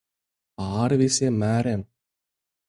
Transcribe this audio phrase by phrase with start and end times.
[0.61, 1.85] Pāri visiem mēriem.